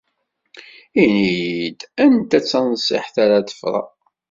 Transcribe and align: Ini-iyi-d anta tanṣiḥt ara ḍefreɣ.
Ini-iyi-d 1.01 1.81
anta 2.03 2.39
tanṣiḥt 2.49 3.15
ara 3.23 3.37
ḍefreɣ. 3.47 3.87